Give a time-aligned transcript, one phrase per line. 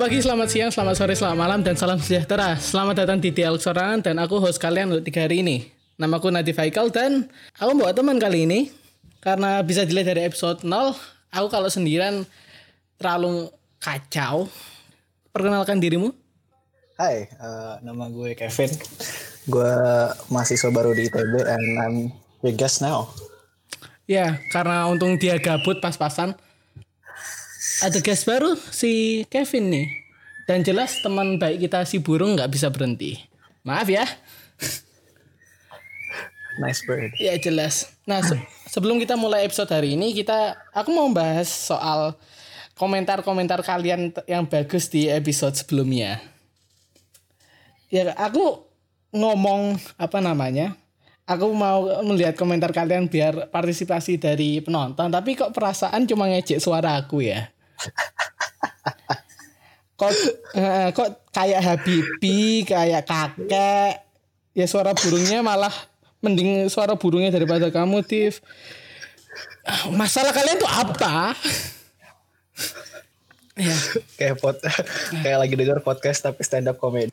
[0.00, 2.56] pagi, selamat siang, selamat sore, selamat malam, dan salam sejahtera.
[2.56, 5.68] Selamat datang di DL Sorangan dan aku host kalian untuk tiga hari ini.
[6.00, 7.28] Namaku Nadif Haikal dan
[7.60, 8.72] aku bawa teman kali ini.
[9.20, 10.96] Karena bisa dilihat dari episode 0,
[11.28, 12.24] aku kalau sendirian
[12.96, 14.48] terlalu kacau.
[15.36, 16.16] Perkenalkan dirimu.
[16.96, 18.72] Hai, uh, nama gue Kevin.
[19.52, 19.72] Gue
[20.32, 21.96] mahasiswa baru di ITB and I'm
[22.40, 23.12] your guest now.
[24.08, 26.40] Ya, karena untung dia gabut pas-pasan
[27.80, 29.88] ada guest baru si Kevin nih.
[30.44, 33.16] Dan jelas teman baik kita si burung nggak bisa berhenti.
[33.64, 34.04] Maaf ya.
[36.60, 37.14] Nice bird.
[37.16, 37.88] Ya jelas.
[38.04, 38.36] Nah se
[38.68, 42.18] sebelum kita mulai episode hari ini kita aku mau bahas soal
[42.76, 46.20] komentar-komentar kalian yang bagus di episode sebelumnya.
[47.88, 48.66] Ya aku
[49.14, 50.76] ngomong apa namanya?
[51.30, 56.98] Aku mau melihat komentar kalian biar partisipasi dari penonton, tapi kok perasaan cuma ngejek suara
[56.98, 57.46] aku ya
[60.00, 60.12] kok
[60.56, 64.00] uh, kok kayak Habibi, kayak kakek.
[64.56, 65.72] Ya suara burungnya malah
[66.24, 68.40] mending suara burungnya daripada kamu, Tiff.
[69.92, 71.36] Masalah kalian tuh apa?
[73.60, 73.76] ya.
[74.16, 74.56] kayak pot
[75.20, 77.12] kayak lagi denger podcast tapi stand up comedy.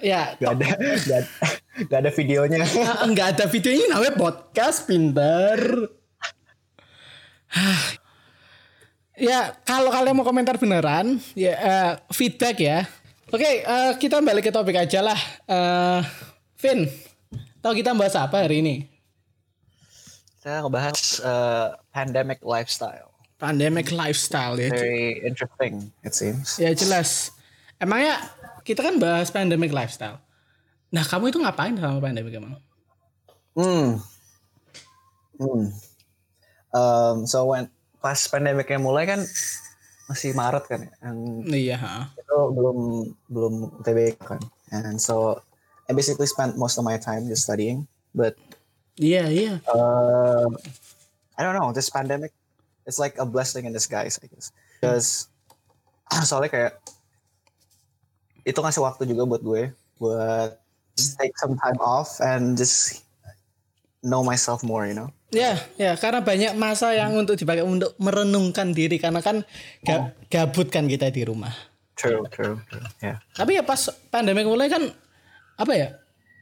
[0.00, 0.68] ya, gak ada,
[1.04, 1.22] gak,
[1.92, 2.64] gak ada videonya.
[3.04, 5.88] Enggak ada videonya namanya podcast, pinter
[9.28, 12.78] ya kalau kalian mau komentar beneran ya uh, feedback ya.
[13.28, 15.20] Oke okay, uh, eh, kita balik ke topik aja lah.
[15.44, 16.00] Uh,
[16.58, 16.88] Vin
[17.60, 18.76] tahu kita bahas apa hari ini?
[20.38, 23.12] Kita ngebahas uh, pandemic lifestyle.
[23.38, 24.72] Pandemic lifestyle ya.
[24.72, 26.56] Very interesting it seems.
[26.56, 27.36] Ya jelas.
[27.78, 28.18] Emangnya
[28.64, 30.18] kita kan bahas pandemic lifestyle.
[30.88, 32.56] Nah kamu itu ngapain sama pandemic emang?
[33.52, 34.00] Hmm.
[35.38, 35.68] Hmm
[36.74, 39.20] um, so when pas pandemiknya mulai kan
[40.08, 41.18] masih Maret kan ya, yang
[41.52, 41.78] iya
[42.16, 42.78] itu belum
[43.28, 44.40] belum TB kan.
[44.72, 45.40] And so
[45.88, 47.84] I basically spent most of my time just studying
[48.16, 48.36] but
[48.96, 49.60] yeah, yeah.
[49.68, 50.48] uh,
[51.36, 52.32] I don't know this pandemic
[52.88, 54.48] it's like a blessing in disguise I guess.
[54.80, 55.28] Because
[56.28, 56.72] soalnya kayak
[58.48, 59.62] itu ngasih waktu juga buat gue
[60.00, 60.56] buat
[60.96, 63.04] just take some time off and just
[64.00, 68.72] know myself more you know Ya, ya, karena banyak masa yang untuk dipakai untuk merenungkan
[68.72, 69.44] diri karena kan
[69.84, 70.04] ga, oh.
[70.32, 71.52] gabut kan kita di rumah.
[72.00, 72.86] True, true, true.
[73.04, 73.20] Yeah.
[73.36, 74.88] Tapi ya pas pandemi mulai kan
[75.60, 75.88] apa ya?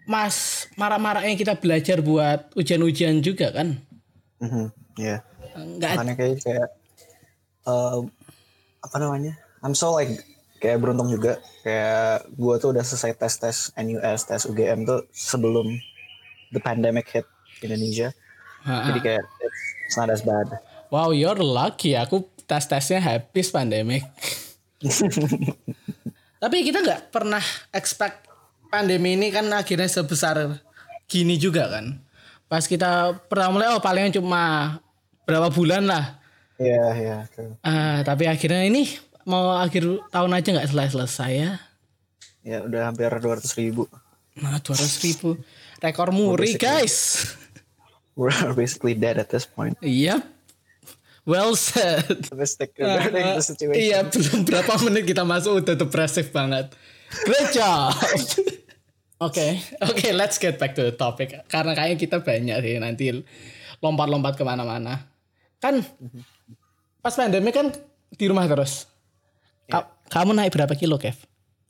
[0.07, 3.75] Mas marah-marahnya kita belajar buat ujian-ujian juga kan?
[4.39, 4.67] Mm -hmm.
[5.03, 5.07] Ya.
[5.09, 5.21] Yeah.
[5.59, 5.93] Enggak.
[5.99, 6.69] Makanya kayak kayak
[7.67, 8.07] uh,
[8.87, 9.35] apa namanya?
[9.67, 10.15] I'm so like
[10.63, 15.75] kayak beruntung juga kayak gue tuh udah selesai tes tes NUS tes UGM tuh sebelum
[16.55, 17.27] the pandemic hit
[17.65, 18.15] Indonesia
[18.67, 19.25] jadi kayak
[19.87, 20.51] it's not as bad.
[20.91, 21.95] Wow, you're lucky.
[21.95, 24.03] Aku tes-tesnya habis pandemik.
[26.43, 27.43] Tapi kita nggak pernah
[27.75, 28.27] expect
[28.69, 30.63] pandemi ini kan akhirnya sebesar
[31.07, 31.99] gini juga kan.
[32.47, 34.77] Pas kita pertama mulai oh paling cuma
[35.27, 36.19] berapa bulan lah.
[36.57, 37.17] Iya, yeah, iya.
[37.37, 38.87] Yeah, uh, tapi akhirnya ini
[39.27, 41.53] mau akhir tahun aja nggak selesai-selesai ya.
[42.47, 43.91] Ya udah hampir 200 ribu.
[44.39, 45.35] Nah 200 ribu.
[45.83, 47.27] Rekor muri guys
[48.17, 49.77] we're basically dead at this point.
[49.85, 50.25] Yep.
[51.27, 52.31] Well said.
[52.31, 53.43] Uh, uh,
[53.75, 56.71] iya, belum berapa menit kita masuk udah depresif banget.
[57.27, 57.95] Great job.
[59.17, 59.53] Oke, okay.
[59.81, 61.33] oke, okay, let's get back to the topic.
[61.49, 63.09] Karena kayaknya kita banyak sih nanti
[63.81, 65.09] lompat-lompat ke mana-mana.
[65.57, 65.81] Kan
[67.01, 67.73] pas pandemi kan
[68.13, 68.85] di rumah terus.
[69.73, 69.89] Yeah.
[70.13, 71.17] kamu naik berapa kilo, Kev?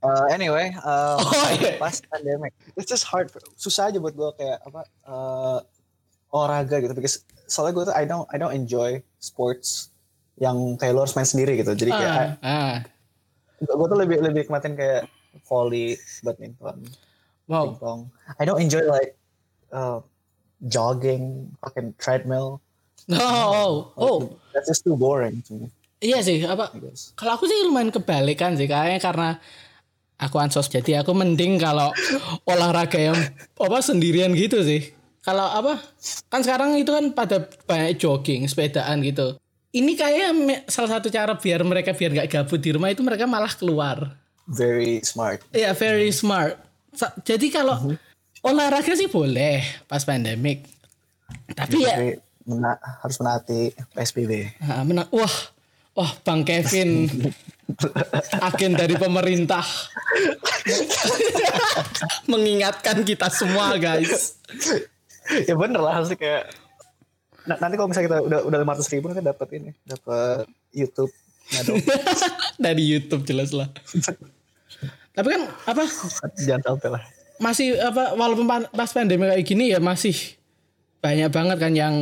[0.02, 1.78] Uh, anyway, uh, oh, yeah.
[1.78, 3.30] pas pandemic, it's just hard.
[3.54, 4.80] Susah aja buat gue kayak apa?
[5.06, 5.58] Uh,
[6.34, 9.94] olahraga gitu because soalnya gue tuh I don't I don't enjoy sports
[10.36, 11.72] yang kayak lo harus main sendiri gitu.
[11.72, 12.74] Jadi kayak uh, uh.
[13.62, 15.08] gue tuh lebih lebih kematin kayak
[15.48, 16.84] volley badminton
[17.48, 17.72] wow.
[17.72, 18.00] pingpong.
[18.36, 19.16] I don't enjoy like
[19.72, 20.02] uh,
[20.68, 22.60] jogging fucking treadmill.
[23.06, 24.18] No oh, oh.
[24.50, 25.66] that's just too boring to me.
[26.02, 26.74] Iya sih apa
[27.16, 29.28] kalau aku sih lumayan kebalikan sih kayaknya karena
[30.20, 30.68] aku ansos.
[30.68, 31.94] Jadi aku mending kalau
[32.50, 33.16] olahraga yang
[33.56, 34.95] apa sendirian gitu sih
[35.26, 35.82] kalau apa
[36.30, 39.34] kan sekarang itu kan pada banyak jogging sepedaan gitu.
[39.74, 43.50] Ini kayak salah satu cara biar mereka biar nggak gabut di rumah itu mereka malah
[43.50, 44.14] keluar.
[44.46, 45.42] Very smart.
[45.50, 46.62] Iya yeah, very smart.
[47.26, 48.46] Jadi kalau mm -hmm.
[48.46, 50.62] olahraga sih boleh pas pandemik.
[51.58, 52.14] Tapi ya
[52.46, 55.34] mena harus menaati PSBB nah, mena wah
[55.98, 57.10] wah bang Kevin.
[58.46, 59.66] Agen dari pemerintah.
[62.30, 64.38] Mengingatkan kita semua guys
[65.48, 66.42] ya bener lah harusnya kayak
[67.46, 71.12] nah, nanti kalau misalnya kita udah udah lima ratus ribu nanti dapat ini dapat YouTube
[72.64, 73.70] Dari YouTube jelas lah.
[75.16, 75.84] Tapi kan apa?
[76.36, 77.02] Jangan sampai lah.
[77.36, 80.16] Masih apa walaupun pas pandemi kayak gini ya masih
[81.04, 81.94] banyak banget kan yang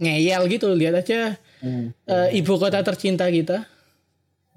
[0.00, 0.72] ngeyel gitu.
[0.72, 1.92] Lihat aja hmm.
[2.08, 3.64] uh, ibu kota tercinta kita.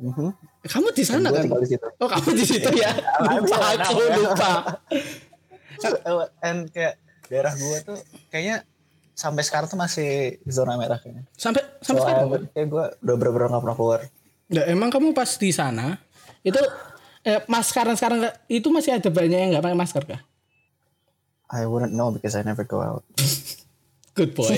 [0.04, 0.30] Mm-hmm.
[0.68, 1.48] Kamu di sana kan?
[1.48, 1.76] Di.
[2.02, 2.92] Oh kamu di situ ya?
[3.40, 4.52] lupa aku lupa.
[6.44, 7.00] And kayak
[7.32, 8.00] daerah gua tuh
[8.30, 8.68] kayaknya
[9.14, 11.24] sampai sekarang tuh masih zona merah kayaknya.
[11.38, 12.26] Sampai sampai so, sekarang?
[12.52, 14.00] Kayak gue udah bener-bener gak pernah keluar.
[14.50, 16.02] Ya, emang kamu pas di sana
[16.44, 16.60] itu
[17.24, 18.20] eh, mas sekarang sekarang
[18.52, 20.22] itu masih ada banyak yang nggak pakai masker kah?
[21.54, 23.06] I wouldn't know because I never go out.
[24.14, 24.54] Good boy,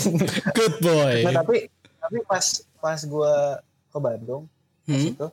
[0.51, 1.23] good boy.
[1.23, 2.43] Nah, tapi tapi pas
[2.75, 3.35] pas gue
[3.87, 4.51] ke Bandung
[4.83, 5.15] hmm?
[5.15, 5.27] itu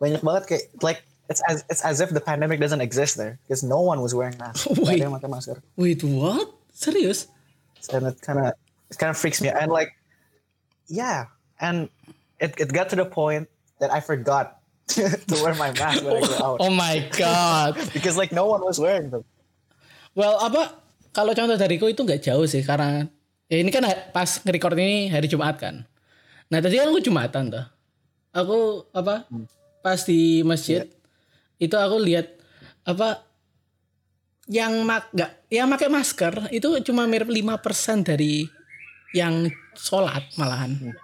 [0.00, 3.60] banyak banget kayak like it's as it's as if the pandemic doesn't exist there because
[3.60, 4.64] no one was wearing mask.
[4.80, 5.60] Wait, ada yang pakai masker.
[5.76, 6.55] Wait, what?
[6.76, 7.32] Serius?
[7.88, 8.52] And it kind of
[8.92, 9.48] it kind of freaks me.
[9.48, 9.96] And like,
[10.92, 11.88] yeah, and
[12.36, 13.48] it it got to the point
[13.80, 14.60] that I forgot
[14.92, 16.58] to wear my mask when I go out.
[16.60, 17.80] Oh my god!
[17.96, 19.24] because like no one was wearing them.
[20.12, 20.76] Well, apa
[21.16, 23.08] kalau contoh dariku itu nggak jauh sih karena
[23.48, 25.88] ya ini kan pas nge-record ini hari Jumat kan.
[26.52, 27.66] Nah tadi kan aku Jumatan tuh.
[28.36, 29.48] Aku apa hmm.
[29.80, 31.64] pas di masjid yeah.
[31.64, 32.36] itu aku lihat
[32.84, 33.25] apa
[34.46, 38.46] yang mak nggak yang pakai masker itu cuma mirip 5% dari
[39.14, 40.74] yang sholat malahan.
[40.74, 40.94] Hmm.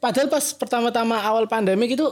[0.00, 2.04] Padahal pas pertama-tama awal pandemi itu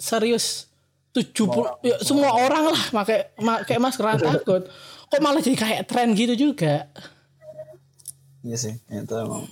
[0.00, 0.66] serius
[1.14, 4.62] 70 puluh ya, semua orang lah pakai pakai masker takut.
[5.08, 6.88] Kok malah jadi kayak tren gitu juga.
[8.44, 9.48] Iya sih, itu emang.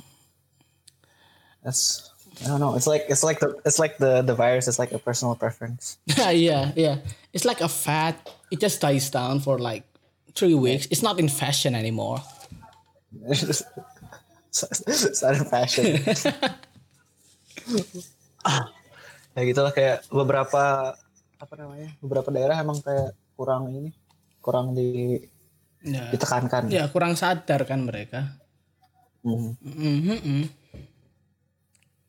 [1.65, 2.13] That's
[2.45, 2.77] I don't know.
[2.77, 5.97] It's like it's like the it's like the the virus is like a personal preference.
[6.21, 7.01] yeah, yeah.
[7.33, 8.21] It's like a fad.
[8.53, 9.89] It just dies down for like
[10.37, 10.87] three weeks.
[10.93, 12.21] It's not in fashion anymore.
[13.27, 13.65] it's
[15.25, 15.85] not in fashion.
[19.37, 20.97] ya gitulah kayak beberapa
[21.37, 23.93] apa namanya beberapa daerah emang kayak kurang ini
[24.41, 25.21] kurang di
[25.85, 28.33] ya, ditekankan ya kurang sadar kan mereka
[29.21, 29.61] mm.
[29.61, 30.45] Mm -hmm.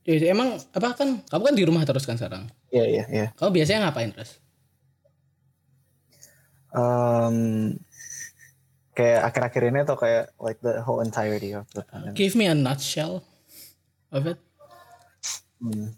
[0.08, 3.60] Ya, emang apa kan kamu kan di rumah terus kan sekarang iya iya iya kamu
[3.60, 4.40] biasanya ngapain terus
[6.72, 7.76] um,
[8.98, 12.18] kayak akhir-akhir ini atau kayak like the whole entirety of the pandemic?
[12.18, 13.22] give me a nutshell
[14.10, 14.42] of it
[15.62, 15.98] Hmm.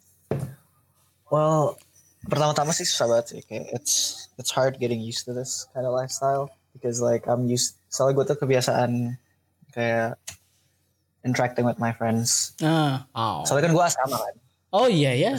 [1.30, 1.78] Well,
[2.25, 3.42] pertama-tama sih susah banget sih.
[3.46, 3.94] Kayak it's
[4.40, 7.78] it's hard getting used to this kind of lifestyle because like I'm used.
[7.92, 9.19] Soalnya gue tuh kebiasaan
[9.75, 10.18] kayak
[11.22, 12.56] interacting with my friends.
[12.63, 13.44] Ah, oh.
[13.46, 14.36] Soalnya kan gue asrama kan.
[14.69, 15.34] Oh iya ya.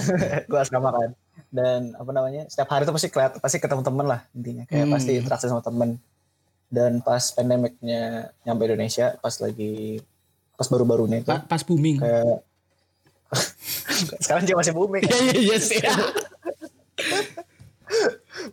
[0.46, 1.10] gue asrama kan.
[1.50, 2.46] Dan apa namanya?
[2.46, 4.64] Setiap hari tuh pasti keliat, pasti ketemu temen lah intinya.
[4.68, 4.94] Kayak hmm.
[4.94, 5.98] pasti interaksi sama temen.
[6.70, 9.98] Dan pas pandemicnya nyampe Indonesia, pas lagi
[10.54, 11.34] pas baru-barunya itu.
[11.50, 11.98] Pas booming.
[11.98, 12.46] Kayak
[14.24, 15.02] sekarang dia masih booming.
[15.02, 15.82] Iya iya iya sih.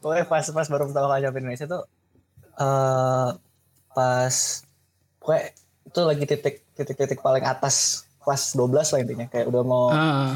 [0.01, 1.83] Pokoknya pas pas baru pertama kali nyampe Indonesia tuh
[2.57, 3.29] uh,
[3.93, 4.35] pas
[5.21, 5.43] pokoknya
[5.87, 10.35] itu lagi titik titik titik paling atas kelas 12 lah intinya kayak udah mau uh.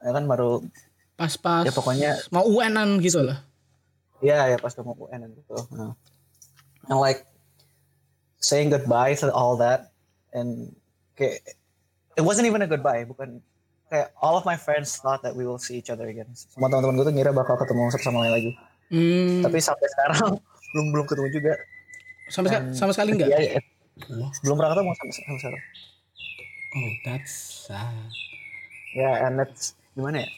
[0.00, 0.62] ya kan baru
[1.18, 3.42] pas pas ya pokoknya mau UN-an gitu lah.
[4.22, 5.56] Iya ya pas mau UN gitu.
[5.74, 5.98] Nah.
[6.90, 7.26] And like
[8.42, 9.94] saying goodbye to all that
[10.34, 10.74] and
[11.14, 11.44] kayak
[12.18, 13.38] it wasn't even a goodbye bukan
[13.86, 16.26] kayak all of my friends thought that we will see each other again.
[16.34, 18.52] Semua teman-teman gue tuh ngira bakal ketemu satu sama lain lagi.
[18.92, 19.40] Hmm.
[19.40, 20.36] tapi sampai sekarang
[20.76, 21.52] belum belum ketemu juga.
[22.28, 23.60] Sampai And, sama sekali enggak iya, iya.
[24.44, 25.62] belum pernah ketemu sampai, sampai sekarang
[26.72, 27.32] oh that's
[27.68, 28.08] sad.
[28.92, 30.28] Ya yeah, and that's gimana ya?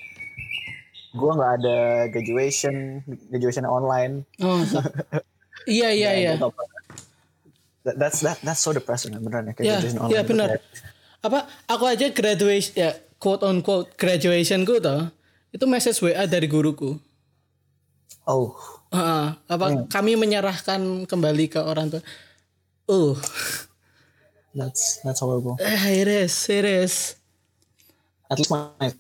[1.14, 1.78] Gue nggak ada
[2.10, 4.26] graduation graduation online.
[4.42, 4.62] Oh,
[5.68, 6.32] iya iya iya
[7.84, 10.48] that's that that's so depressing beneran ya yeah, online yeah, benar
[11.24, 15.08] apa aku aja graduation ya quote on quote graduation ku toh
[15.54, 16.98] itu message WA dari guruku.
[18.26, 18.58] Oh.
[18.90, 19.86] Uh, apa hmm.
[19.86, 22.02] kami menyerahkan kembali ke orang tua.
[22.90, 23.14] Oh.
[24.54, 25.58] That's that's horrible.
[25.62, 27.14] Eh, it is, it is.
[28.30, 28.90] At least my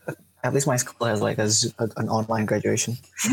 [0.44, 1.48] at least my school has like a,
[1.96, 3.00] an online graduation.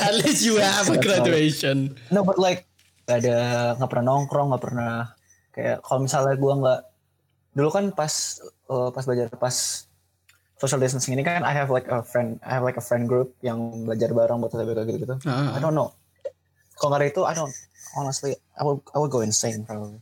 [0.00, 1.94] at least you have a graduation.
[2.08, 2.64] No, but like
[3.04, 5.12] ada nggak pernah nongkrong, nggak pernah
[5.52, 6.80] kayak kalau misalnya gue nggak
[7.52, 8.40] dulu kan pas
[8.72, 9.84] uh, pas belajar pas
[10.56, 13.36] social distancing ini kan I have like a friend I have like a friend group
[13.44, 15.16] yang belajar bareng buat TBK gitu gitu.
[15.20, 15.52] Uh-huh.
[15.52, 15.92] I don't know.
[16.80, 17.52] Kalau nggak ada itu I don't
[18.00, 20.00] honestly I will I will go insane probably.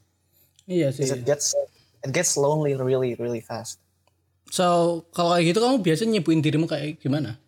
[0.70, 1.10] Iya sih.
[1.10, 1.58] It gets
[2.06, 3.82] it gets lonely really really fast.
[4.50, 7.38] So kalau kayak gitu kamu biasa nyibuin dirimu kayak gimana?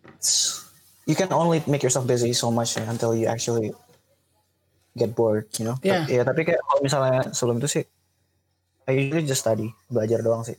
[1.03, 3.75] You can only make yourself busy so much until you actually
[4.95, 5.75] get bored, you know.
[5.83, 6.07] Yeah.
[6.07, 7.83] Iya, tapi kayak kalau misalnya sebelum itu sih
[8.87, 10.55] I usually just study, belajar doang sih.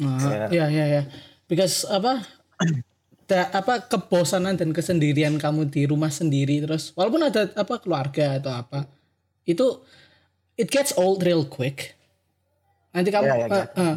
[0.00, 0.48] Yeah.
[0.48, 1.04] yeah, yeah, yeah.
[1.48, 2.24] Because apa?
[3.28, 8.52] da, apa kebosanan dan kesendirian kamu di rumah sendiri terus walaupun ada apa keluarga atau
[8.52, 8.84] apa
[9.48, 9.80] itu
[10.60, 11.96] it gets old real quick
[12.92, 13.92] nanti kamu Iya, iya, uh, iya.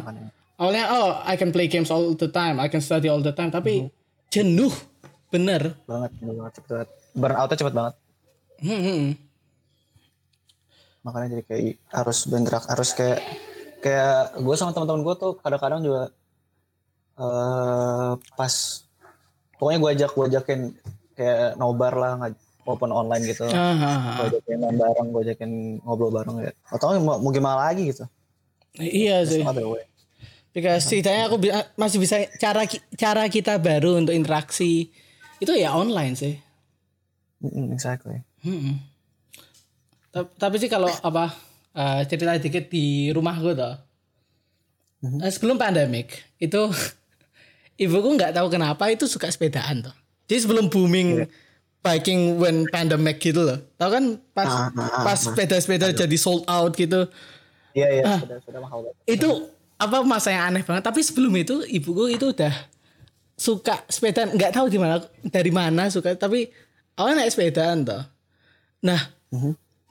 [0.58, 2.58] awalnya oh I can play games all the time.
[2.58, 3.48] I can study all the time.
[3.48, 3.90] Tapi Mhm.
[4.28, 4.74] jenuh.
[5.30, 5.78] Bener.
[5.86, 6.88] Banget bener banget cepet banget.
[7.14, 7.94] Burnoutnya cepet banget.
[8.58, 9.12] Hmm, hmm, hmm.
[11.06, 13.22] makanya jadi kayak harus bergerak harus kayak
[13.80, 16.02] kayak gue sama teman-teman gue tuh kadang-kadang juga
[17.16, 18.52] eh pas
[19.56, 20.60] pokoknya gue ajak gue ajakin
[21.16, 22.12] kayak nobar lah
[22.66, 23.48] walaupun online gitu.
[23.48, 24.16] Ah, ah, ah.
[24.20, 25.50] gue ajakin main bareng gue ajakin
[25.82, 26.52] ngobrol bareng ya.
[26.68, 28.04] Atau mau, mau gimana lagi gitu.
[28.76, 29.40] Iya sih
[30.58, 34.90] Because setidaknya aku bi- masih bisa cara cara kita baru untuk interaksi
[35.36, 36.34] itu ya online sih.
[37.38, 38.82] Mm, exactly Hmm.
[40.08, 41.30] Ta- Tapi sih kalau apa
[41.70, 43.74] eh, cerita dikit di rumahku tuh.
[45.20, 46.58] Eh, sebelum pandemik itu
[47.78, 49.94] ibuku nggak tahu kenapa itu suka sepedaan tuh.
[50.26, 51.22] Jadi sebelum booming
[51.80, 53.62] biking when pandemic gitu loh.
[53.74, 57.06] Tahu kan pas Ah, ah, ah, pas sepeda-sepeda jadi sold out gitu.
[57.72, 58.18] iya iya Ah.
[58.18, 59.28] sudah sudah mahal banget itu
[59.78, 60.82] apa masa yang aneh banget?
[60.82, 62.50] Tapi sebelum itu ibuku itu udah
[63.38, 64.34] suka sepedaan.
[64.34, 64.98] Nggak tahu di mana
[65.30, 66.50] dari mana suka tapi
[66.98, 68.02] awalnya naik sepedaan toh.
[68.82, 68.98] Nah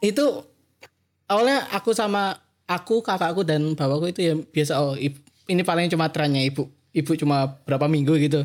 [0.04, 0.44] itu
[1.32, 2.36] awalnya aku sama
[2.68, 7.12] aku kakakku dan bapakku itu ya biasa oh ib- ini paling cuma trennya ibu ibu
[7.16, 8.44] cuma berapa minggu gitu.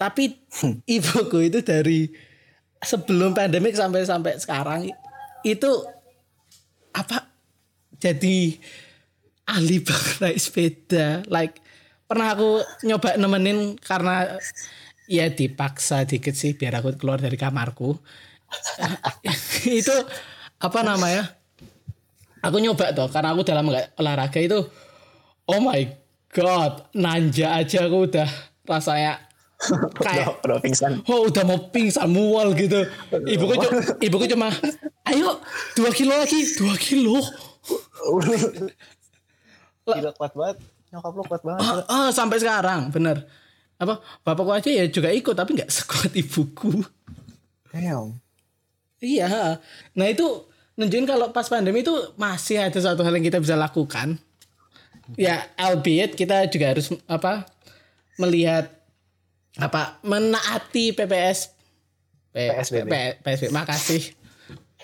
[0.00, 0.32] Tapi
[0.96, 2.08] ibuku itu dari
[2.80, 4.88] sebelum pandemik sampai sampai sekarang
[5.44, 5.70] itu
[6.96, 7.28] apa
[8.00, 8.56] jadi
[9.50, 11.06] ahli banget naik sepeda.
[11.26, 11.58] Like
[12.06, 14.38] pernah aku nyoba nemenin karena
[15.10, 17.98] ya dipaksa dikit sih biar aku keluar dari kamarku.
[19.82, 19.94] Itu
[20.62, 21.34] apa namanya?
[22.40, 24.64] Aku nyoba tuh karena aku dalam nggak olahraga itu
[25.44, 25.84] oh my
[26.32, 28.24] god nanja aja aku udah
[28.64, 29.20] rasanya
[30.00, 31.04] kayak udah, udah pingsan.
[31.04, 32.80] Oh udah mau pingsan mual gitu.
[33.12, 34.48] Ibuku cu- ibuku cuma,
[35.04, 35.36] ayo
[35.76, 37.20] dua kilo lagi, dua kilo.
[39.82, 40.56] gila kuat banget
[40.90, 43.24] nyokap lo kuat banget Ah, ah, sampai sekarang, bener.
[43.76, 46.84] Apa bapakku aja ya juga ikut tapi nggak sekuat ibuku.
[47.68, 48.18] damn
[48.98, 49.56] Iya.
[49.94, 50.26] Nah itu
[50.76, 54.20] nunjukin kalau pas pandemi itu masih ada satu hal yang kita bisa lakukan.
[55.14, 57.48] Ya, albeit kita juga harus apa
[58.14, 58.68] melihat
[59.56, 61.50] apa menaati PPS
[62.30, 62.86] P- PSBB.
[62.86, 63.50] P- PSBB.
[63.50, 64.02] Makasih.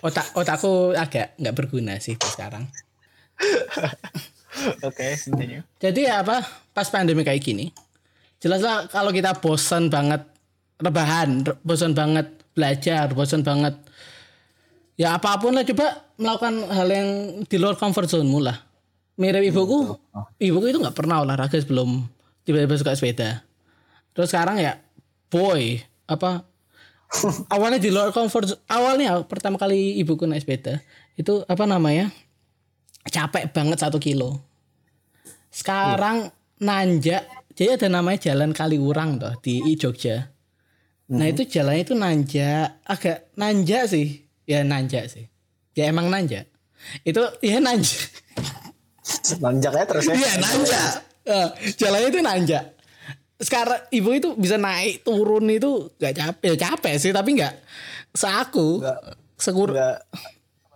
[0.00, 2.64] Otak otakku agak nggak berguna sih sekarang.
[4.82, 7.72] oke continue Jadi ya apa pas pandemi kayak gini,
[8.38, 10.24] jelaslah kalau kita bosan banget
[10.76, 13.76] rebahan, re- bosan banget belajar, bosan banget
[14.96, 17.08] ya apa pun lah coba melakukan hal yang
[17.44, 18.56] di luar comfort zone mu lah.
[19.16, 19.96] Mirip ibuku,
[20.36, 22.04] ibuku itu nggak pernah olahraga sebelum
[22.44, 23.40] tiba-tiba suka sepeda.
[24.12, 24.80] Terus sekarang ya
[25.28, 26.44] boy apa
[27.54, 30.80] awalnya di luar comfort zone- awalnya pertama kali ibuku naik sepeda
[31.16, 32.12] itu apa namanya
[33.08, 34.42] capek banget satu kilo.
[35.50, 36.28] Sekarang
[36.60, 37.24] nanjak
[37.56, 40.28] jadi ada namanya jalan Kaliurang toh di Jogja.
[41.08, 44.28] Nah itu jalannya itu nanjak agak nanjak sih.
[44.44, 45.24] Ya nanjak sih.
[45.72, 46.44] Ya emang nanjak.
[47.00, 48.12] Itu ya nanjak.
[49.40, 50.14] Nanjaknya terus ya?
[50.20, 50.90] Iya nanjak.
[51.26, 51.48] Eh,
[51.80, 52.64] jalannya itu nanjak.
[53.40, 56.52] Sekarang ibu itu bisa naik turun itu gak capek.
[56.52, 57.54] Ya capek sih tapi nggak.
[58.12, 58.84] Seaku
[59.40, 60.04] sekur Enggak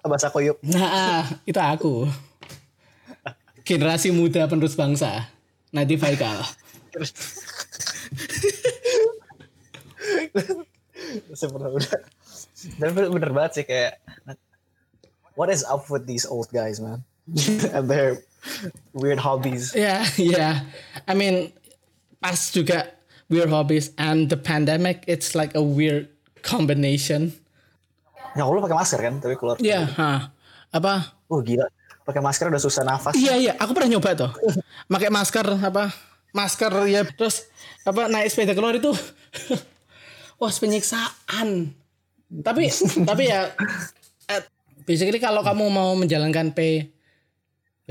[0.08, 2.08] bahasa koyup Nah, itu aku.
[3.66, 5.28] Generasi muda penerus bangsa.
[5.70, 6.42] Nadi Faikal.
[11.34, 11.98] Sebenarnya.
[12.76, 13.96] Dan bener, banget sih kayak
[15.38, 17.00] what is up with these old guys man
[17.76, 18.20] and their
[18.92, 19.72] weird hobbies.
[19.72, 20.66] Ya, ya.
[21.08, 21.52] I mean,
[22.20, 22.92] pas juga
[23.32, 26.08] weird hobbies and the pandemic, it's like a weird
[26.42, 27.32] combination.
[28.38, 29.56] Ya lu pakai masker kan tapi keluar.
[29.58, 30.30] Ya, ha.
[30.70, 31.18] Apa?
[31.26, 31.66] Oh gila.
[32.06, 33.14] Pakai masker udah susah nafas.
[33.14, 33.52] Iya, iya.
[33.58, 34.30] Aku pernah nyoba tuh.
[34.86, 35.90] Pakai masker apa?
[36.30, 37.50] Masker ya terus
[37.82, 38.94] apa naik sepeda keluar itu.
[40.40, 41.74] Wah, penyiksaan.
[42.30, 42.70] Tapi
[43.10, 43.50] tapi ya
[44.30, 44.42] eh,
[44.86, 46.86] basically kalau kamu mau menjalankan P
[47.82, 47.90] P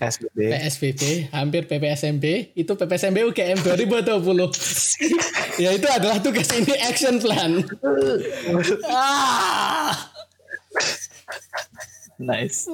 [0.00, 0.38] SBB.
[0.50, 2.24] PSBB hampir PPSMB
[2.56, 7.62] itu PPSMB UGM 2020 ya itu adalah tugas ini action plan
[8.90, 9.94] ah,
[12.14, 12.70] Nice.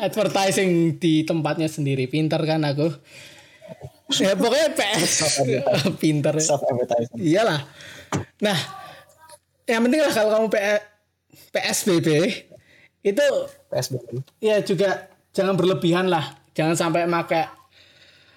[0.00, 2.88] advertising di tempatnya sendiri pinter kan aku
[4.16, 5.12] ya pokoknya PS
[6.00, 6.44] pinter ya.
[6.44, 7.20] Self advertising.
[7.20, 7.60] iyalah
[8.40, 8.56] nah
[9.68, 10.46] yang penting lah kalau kamu
[11.52, 12.08] PSBB
[13.04, 13.26] itu
[13.72, 14.24] PSBB.
[14.40, 16.24] ya juga jangan berlebihan lah.
[16.56, 17.44] Jangan sampai pakai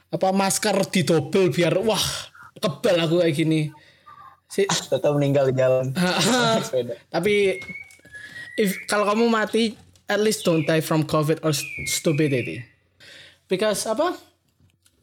[0.10, 2.04] apa masker didobel biar wah
[2.60, 3.72] kebal aku kayak gini.
[4.52, 5.96] Si tetap meninggal di jalan.
[7.14, 7.56] Tapi
[8.60, 9.80] if kalau kamu mati
[10.12, 11.56] at least don't die from covid or
[11.88, 12.60] stupidity.
[13.48, 14.20] Because apa?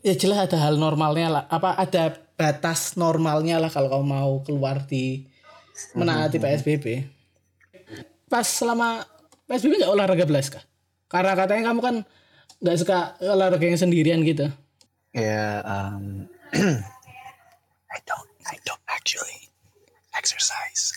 [0.04, 1.44] Ya jelas ada hal normalnya lah.
[1.48, 5.24] Apa ada batas normalnya lah kalau kamu mau keluar di
[5.96, 6.86] menaati PSBB
[8.26, 9.04] pas selama
[9.46, 10.64] PSBB nggak olahraga belas kah
[11.06, 11.96] karena katanya kamu kan
[12.62, 14.48] nggak suka olahraga yang sendirian gitu
[15.12, 16.26] ya yeah, um,
[17.96, 19.48] I don't I don't actually
[20.12, 20.92] exercise.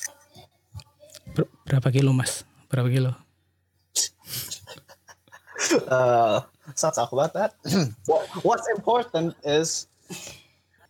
[1.35, 2.43] Ber berapa kilo mas?
[2.67, 3.11] Berapa kilo?
[5.91, 7.55] uh, let's talk about that.
[8.09, 9.87] what, what's important is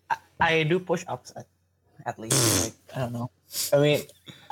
[0.10, 1.48] I, I do push-ups at,
[2.06, 2.40] at least.
[2.64, 3.30] Like, I don't know.
[3.74, 4.00] I mean,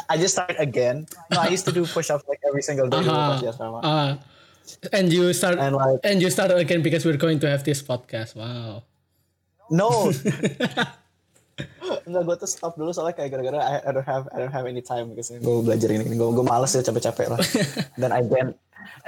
[0.10, 1.08] I just started again.
[1.32, 3.02] No, I used to do push-ups like every single day.
[3.02, 3.82] Uh -huh.
[3.84, 4.12] uh,
[4.92, 7.82] and you start and, like, and you started again because we're going to have this
[7.82, 8.36] podcast.
[8.36, 8.84] Wow.
[9.70, 10.12] No.
[12.08, 14.68] Enggak, gue tuh stop dulu soalnya kayak gara-gara I, I don't have I don't have
[14.70, 17.40] any time because gue belajar ini, gue gue males ya capek-capek lah.
[18.02, 18.56] then I gain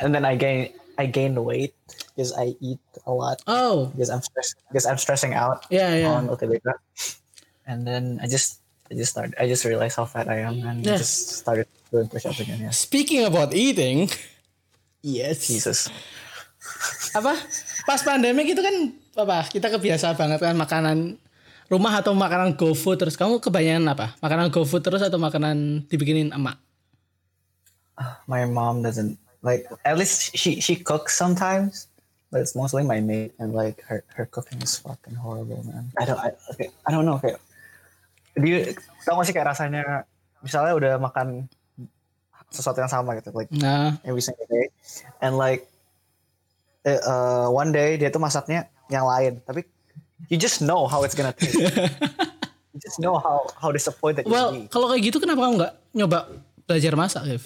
[0.03, 1.71] and then I gain I gain weight
[2.11, 3.39] because I eat a lot.
[3.47, 3.87] Oh.
[3.95, 5.63] Because I'm stress because I'm stressing out.
[5.71, 6.11] Yeah, yeah.
[6.19, 6.67] On UTBK.
[7.69, 8.59] And then I just
[8.91, 10.99] I just started I just realized how fat I am and yeah.
[10.99, 12.59] just started doing push-ups again.
[12.59, 12.75] Yeah.
[12.75, 14.11] Speaking about eating,
[15.03, 15.47] yes.
[15.47, 15.91] Jesus.
[17.17, 17.33] apa?
[17.87, 18.75] Pas pandemi itu kan
[19.17, 19.47] apa?
[19.49, 21.17] Kita kebiasa banget kan makanan
[21.69, 24.07] rumah atau makanan GoFood terus kamu kebanyakan apa?
[24.19, 26.57] Makanan GoFood terus atau makanan dibikinin emak?
[28.25, 31.91] My mom doesn't like at least she she cooks sometimes,
[32.31, 35.91] but it's mostly my maid and like her her cooking is fucking horrible man.
[35.99, 37.43] I don't I, okay, I don't know kayak
[38.39, 38.71] dia
[39.03, 40.07] tau gak sih kayak rasanya
[40.39, 41.51] misalnya udah makan
[42.49, 43.93] sesuatu yang sama gitu like nah.
[44.05, 44.69] every single day
[45.21, 45.69] and like
[46.85, 49.65] uh, one day dia tuh masaknya yang lain tapi
[50.27, 51.55] you just know how it's gonna taste.
[52.73, 54.67] you just know how how disappointed well, be.
[54.67, 56.19] kalau kayak gitu kenapa kamu nggak nyoba
[56.69, 57.45] belajar masak, Kev?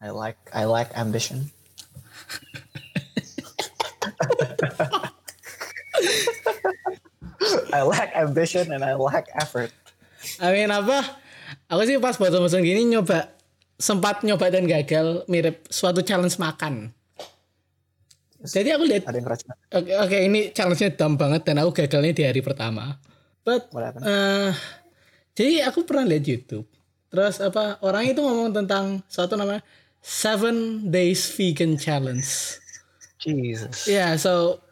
[0.00, 1.50] I like I like ambition.
[7.72, 9.70] I lack ambition and I lack effort.
[10.40, 11.04] I mean apa?
[11.66, 13.34] Aku sih pas bosan-bosan gini nyoba
[13.76, 16.94] sempat nyoba dan gagal mirip suatu challenge makan.
[18.46, 19.56] Jadi aku lihat ada yang keracunan.
[19.74, 22.94] Oke, okay, okay, ini challenge-nya dumb banget dan aku gagalnya di hari pertama.
[23.42, 24.54] But uh,
[25.34, 26.66] jadi aku pernah lihat YouTube.
[27.10, 29.66] Terus apa orang itu ngomong tentang suatu namanya
[29.98, 32.26] Seven Days Vegan Challenge.
[33.18, 33.90] Jesus.
[33.90, 34.62] Yeah, so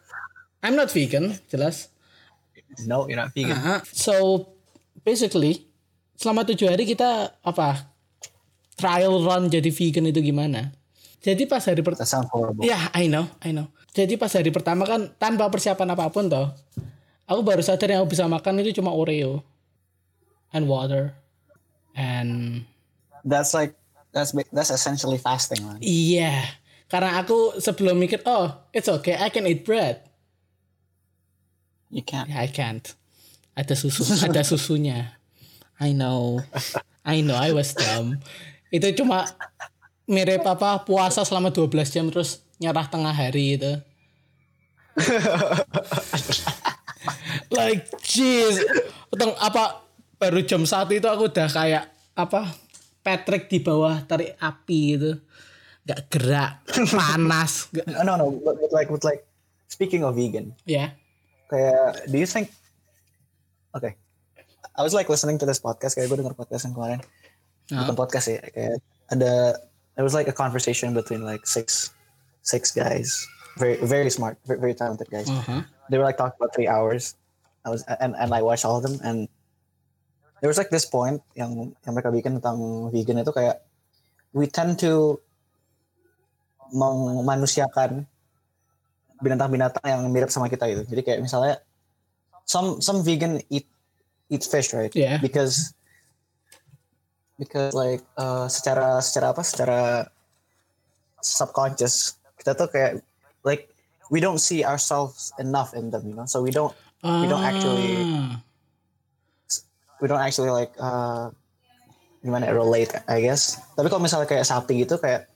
[0.63, 1.91] I'm not vegan, jelas.
[2.87, 3.59] No, you're not vegan.
[3.59, 3.79] Uh -huh.
[3.91, 4.13] So
[5.03, 5.67] basically
[6.15, 7.91] selama tujuh hari kita apa
[8.75, 10.71] trial run jadi vegan itu gimana?
[11.23, 12.05] Jadi pas hari pertama.
[12.61, 13.71] Ya, yeah, I know, I know.
[13.95, 16.53] Jadi pas hari pertama kan tanpa persiapan apa pun toh.
[17.25, 19.41] Aku baru sadar yang aku bisa makan itu cuma Oreo
[20.53, 21.17] and water
[21.97, 22.61] and
[23.25, 23.73] that's like
[24.13, 25.81] that's that's essentially fasting man.
[25.81, 26.21] Iya.
[26.29, 26.43] Yeah.
[26.85, 30.05] Karena aku sebelum mikir, oh, it's okay, I can eat bread.
[31.89, 32.29] You can't.
[32.29, 32.85] Yeah, I can't.
[33.57, 35.17] Ada susu, ada susunya.
[35.79, 36.39] I know.
[37.05, 38.17] I know, I was dumb.
[38.71, 39.29] Itu cuma
[40.09, 43.71] mirip apa puasa selama 12 jam terus nyerah tengah hari itu.
[47.51, 48.63] like jeez.
[49.11, 49.83] Utang apa
[50.15, 52.55] baru jam satu itu aku udah kayak apa
[53.05, 55.11] Patrick di bawah tarik api itu.
[55.85, 56.65] Gak gerak,
[56.97, 57.69] panas.
[57.69, 57.85] Gak.
[58.01, 59.21] No, no, but, but like, but like,
[59.69, 60.57] speaking of vegan.
[60.65, 60.97] Yeah.
[61.45, 62.49] Kayak, do you think,
[63.69, 63.93] okay,
[64.75, 66.99] I was like listening to this podcast, kayak gue denger podcast yang kemarin.
[67.71, 67.81] Uh.
[67.83, 69.55] Bukan podcast sih, kayak ada
[69.97, 71.91] it was like a conversation between like six
[72.43, 73.25] six guys
[73.57, 75.63] very very smart very, very talented guys uh-huh.
[75.89, 77.15] they were like talking about three hours
[77.63, 79.27] i was and, and i watched all of them and
[80.41, 83.63] there was like this point yang yang mereka bikin tentang vegan itu kayak
[84.35, 85.17] we tend to
[86.75, 88.03] memanusiakan
[89.23, 91.63] binatang-binatang yang mirip sama kita gitu jadi kayak misalnya
[92.43, 93.65] some some vegan eat
[94.29, 95.73] eat fish right yeah because
[97.37, 99.79] because like uh, secara secara apa secara
[101.19, 103.01] subconscious kita tuh kayak
[103.43, 103.69] like
[104.09, 106.71] we don't see ourselves enough in them you know so we don't
[107.03, 107.21] uh.
[107.21, 108.39] we don't actually ah.
[109.99, 111.29] we don't actually like uh,
[112.23, 115.27] gimana relate I guess tapi kalau misalnya kayak sapi gitu kayak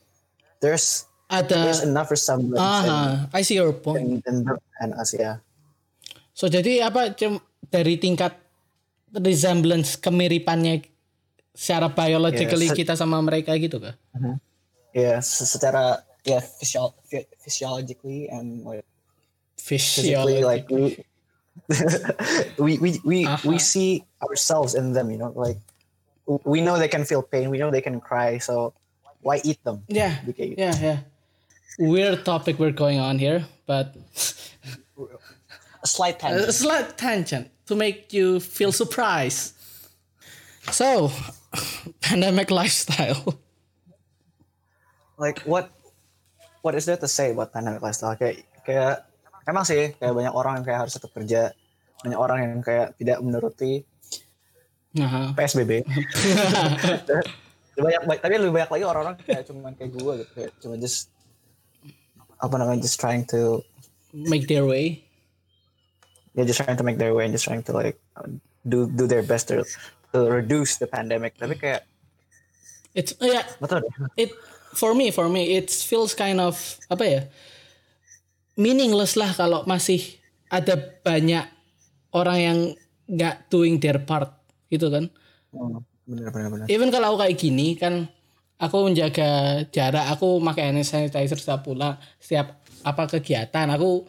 [0.64, 3.12] there's ada there's enough resemblance uh -huh.
[3.36, 4.38] I see your point in, in
[4.82, 5.44] and us ya
[6.34, 7.14] so jadi apa
[7.70, 8.39] dari tingkat
[9.14, 10.86] resemblance kemiripannya
[11.56, 13.96] secara biologically yeah, kita sama mereka gitu kah?
[14.16, 14.36] Uh -huh.
[14.94, 16.94] Ya, yeah, secara ya yeah, physio
[17.40, 18.86] physiologically and like
[19.56, 20.98] physically like we
[22.58, 23.50] we we we, Uh-huh.
[23.50, 25.12] we see ourselves in them.
[25.12, 25.60] You know, like
[26.46, 27.50] we know they can feel pain.
[27.50, 28.38] We know they can cry.
[28.40, 28.74] So
[29.22, 29.84] why eat them?
[29.88, 31.00] Yeah, yeah, yeah.
[31.80, 33.96] Weird topic we're going on here, but
[35.84, 36.54] A slight a tangent.
[36.54, 39.56] slight tangent to make you feel surprised.
[40.72, 41.12] So,
[42.02, 43.40] pandemic lifestyle.
[45.20, 45.68] like what
[46.64, 49.04] what is there to say about pandemic lifestyle kayak kayak
[49.44, 51.52] emang sih kayak banyak orang yang kayak harus tetap kerja
[52.00, 53.84] banyak orang yang kayak tidak menuruti
[54.96, 55.36] Aha.
[55.36, 55.84] PSBB
[57.76, 61.12] banyak, banyak tapi lebih banyak lagi orang-orang kayak cuman kayak gue gitu kayak cuma just
[62.40, 63.60] apa namanya just trying to
[64.10, 65.06] Make their way.
[66.34, 67.98] Yeah just trying to make their way and just trying to like
[68.68, 69.64] do do their best to
[70.14, 71.86] to reduce the pandemic tapi kayak
[72.98, 73.46] It's yeah.
[73.62, 73.86] betul.
[74.18, 74.34] It
[74.74, 76.58] for me for me it feels kind of
[76.90, 77.22] apa ya
[78.58, 80.02] meaningless lah kalau masih
[80.50, 81.46] ada banyak
[82.12, 82.60] orang yang
[83.06, 84.34] nggak doing their part
[84.74, 85.06] gitu kan.
[85.54, 88.10] Hmm, bener bener bener even kalau aku kayak gini kan
[88.58, 94.06] aku menjaga jarak aku pakai hand sanitizer setiap pulang setiap apa kegiatan aku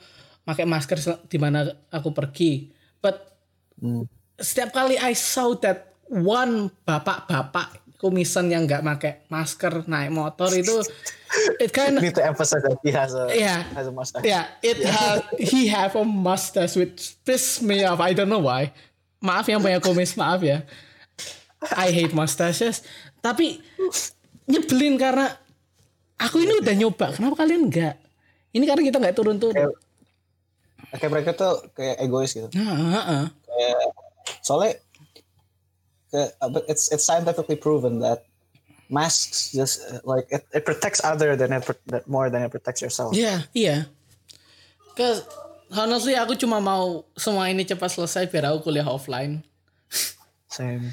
[0.50, 3.30] pakai masker di mana aku pergi but
[3.80, 4.04] Hmm.
[4.36, 10.84] setiap kali I saw that one bapak-bapak kumisan yang nggak pakai masker naik motor itu
[11.56, 13.64] it kind of need to emphasize that he has a Yeah.
[13.72, 18.04] has a mustache Yeah, it has he have a mustache which piss me off.
[18.04, 18.72] I don't know why.
[19.20, 20.60] Maaf yang punya kumis, maaf ya.
[21.76, 22.84] I hate mustaches.
[23.20, 23.64] Tapi
[24.44, 25.28] nyebelin karena
[26.16, 27.12] aku ini udah nyoba.
[27.12, 27.96] Kenapa kalian enggak?
[28.52, 29.56] Ini karena kita nggak turun-turun.
[29.56, 29.72] kayak
[30.98, 33.24] kayak mereka tuh kayak egois gitu Nah, heeh.
[33.46, 33.82] kayak
[34.42, 34.72] soalnya
[36.10, 38.26] kayak, uh, it's it's scientifically proven that
[38.90, 42.82] masks just uh, like it, it protects other than it that more than it protects
[42.82, 43.14] yourself.
[43.14, 43.86] Iya, iya.
[44.98, 45.22] Cause
[45.70, 49.46] honestly aku cuma mau semua ini cepat selesai biar aku kuliah offline.
[50.50, 50.90] Same.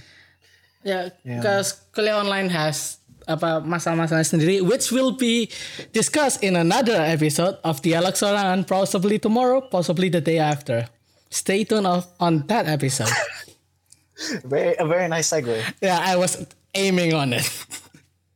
[0.88, 1.44] Ya, Yeah.
[1.44, 5.52] because kuliah online has apa masalah-masalah sendiri, which will be
[5.92, 10.88] discussed in another episode of Dialog Sorangan, possibly tomorrow, possibly the day after.
[11.28, 13.12] Stay tuned of, on that episode.
[14.48, 15.62] Very a very nice segue.
[15.78, 16.42] yeah, I was
[16.74, 17.44] aiming on it.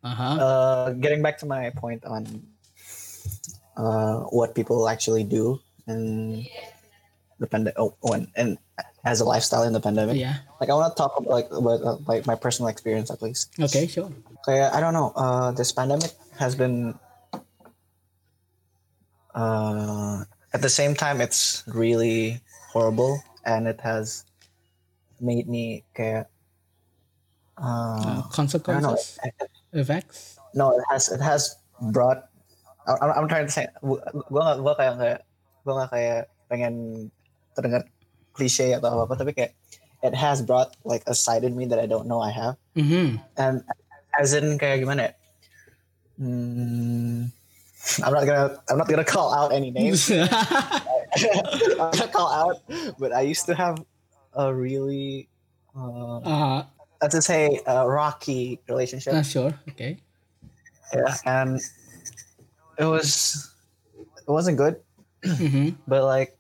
[0.02, 0.34] Uh-huh.
[0.34, 2.26] Uh, getting back to my point on
[3.78, 6.42] uh, what people actually do and
[7.38, 7.78] the pandemic.
[7.78, 8.58] Oh, oh, and, and
[9.04, 10.18] as a lifestyle in the pandemic.
[10.18, 10.38] Yeah.
[10.60, 13.50] Like I want to talk about like about uh, like my personal experience at least.
[13.60, 14.10] Okay, sure.
[14.46, 15.14] Kayak I don't know.
[15.16, 16.94] Uh, this pandemic has been.
[19.34, 22.42] Uh, at the same time, it's really
[22.74, 24.26] horrible, and it has
[25.20, 26.28] made me kayak.
[27.58, 29.20] Uh, Uh, consequences,
[29.72, 30.36] effects.
[30.58, 31.56] No, it has it has
[31.94, 32.28] brought.
[32.90, 34.02] I- I'm, I'm trying to say, gue
[34.34, 35.22] gak gue kayak
[35.64, 36.74] gak kayak pengen
[37.54, 37.86] terdengar
[38.34, 39.54] cliche atau apa apa, tapi kayak
[40.02, 42.56] it has brought like a side in me that I don't know I have.
[42.76, 43.20] Mm-hmm.
[43.38, 43.62] and
[44.20, 45.14] as in kayak gimana ya?
[46.18, 47.26] Hmm,
[48.04, 50.10] I'm not gonna I'm not gonna call out any names.
[50.12, 52.58] I'm not call out,
[53.00, 53.82] but I used to have
[54.34, 55.28] a really
[55.76, 56.64] uh, uh,
[57.02, 59.14] let's just say a rocky relationship.
[59.14, 59.52] uh, sure.
[59.72, 59.98] Okay.
[60.94, 61.60] Yeah, and
[62.78, 63.38] it was
[64.28, 64.78] it wasn't good,
[65.22, 65.78] Mm-hmm.
[65.88, 66.34] but like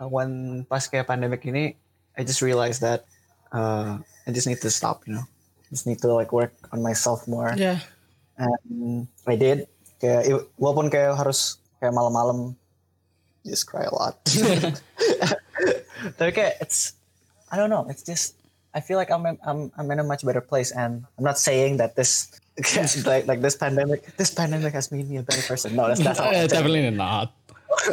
[0.00, 1.74] when pas kayak pandemic ini,
[2.14, 3.04] I just realized that
[3.50, 5.06] uh, I just need to stop.
[5.06, 5.26] You know,
[5.70, 7.54] just need to like work on myself more.
[7.54, 7.78] Yeah.
[8.34, 9.70] and I did
[10.02, 10.26] kayak
[10.58, 12.58] walaupun kayak harus kayak malam-malam
[13.46, 14.18] just cry a lot
[16.18, 16.98] tapi kayak it's
[17.50, 18.34] I don't know it's just
[18.74, 21.38] I feel like I'm in, I'm I'm in a much better place and I'm not
[21.38, 22.26] saying that this
[23.06, 26.18] like like this pandemic this pandemic has made me a better person no that's that's
[26.18, 26.58] not what Uh, I'm saying.
[26.58, 27.30] definitely not.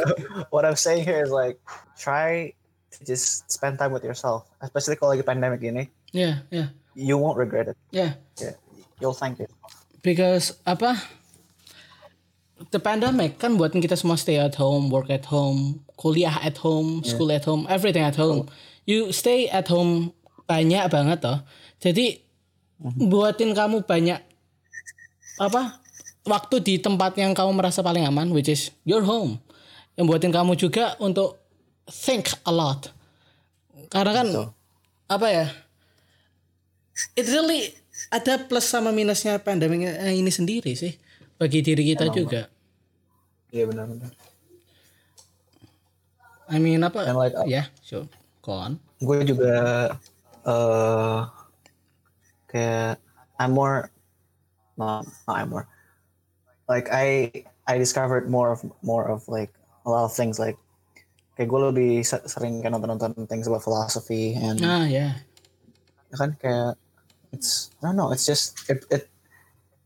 [0.52, 1.60] what I'm saying here is like
[1.96, 2.52] try
[2.92, 7.40] to just spend time with yourself especially kalau lagi pandemic ini Yeah, yeah, you won't
[7.40, 8.20] regret it yeah.
[8.36, 8.52] yeah,
[9.00, 9.48] you'll thank it
[10.02, 10.98] Because apa?
[12.74, 17.06] The pandemic kan buatin kita semua stay at home, work at home, kuliah at home,
[17.06, 18.50] school at home, everything at home.
[18.82, 20.10] You stay at home
[20.50, 21.38] banyak banget toh.
[21.78, 22.18] Jadi
[22.82, 24.18] buatin kamu banyak
[25.38, 25.78] apa?
[26.22, 29.42] Waktu di tempat yang kamu merasa paling aman, which is your home.
[29.98, 31.36] Yang buatin kamu juga untuk
[31.88, 32.88] think a lot.
[33.92, 34.26] Karena kan
[35.08, 35.46] apa ya?
[37.16, 37.72] It really
[38.12, 40.96] ada plus sama minusnya pandemi ini sendiri sih
[41.36, 42.48] bagi diri kita juga.
[43.52, 44.08] iya benar-benar
[46.52, 47.04] I mean apa?
[47.08, 48.08] And like, Ya, sure.
[48.44, 48.76] Go on.
[49.02, 49.54] gue juga
[50.46, 51.20] eh
[52.52, 53.00] kayak
[53.40, 53.90] I'm more
[54.78, 55.66] not, not I'm more
[56.70, 57.30] like I
[57.66, 59.50] I discovered more of more of like
[59.82, 60.58] a lot of things like
[61.34, 65.16] kayak gue lebih sering kayak nonton-nonton things about philosophy and ah ya
[66.10, 66.16] yeah.
[66.16, 66.76] kan kayak
[67.32, 69.12] it's I don't know it's just it it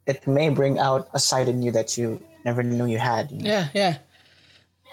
[0.06, 3.28] it may bring out a side in you that you never knew you had.
[3.35, 3.82] Ya, yeah, ya.
[3.82, 3.94] Yeah.